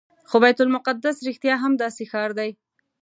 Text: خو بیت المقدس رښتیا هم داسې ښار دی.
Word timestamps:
خو 0.29 0.35
بیت 0.43 0.57
المقدس 0.61 1.17
رښتیا 1.27 1.55
هم 1.63 1.73
داسې 1.83 2.03
ښار 2.11 2.31
دی. 2.39 2.49